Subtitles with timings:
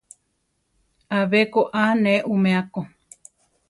[1.19, 2.81] Abé ko a ne umea ko.